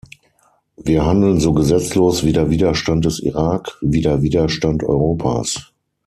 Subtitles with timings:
[0.77, 5.71] Wir handeln so gesetzlos wie der Widerstand des Irak, wie der Widerstand Europas.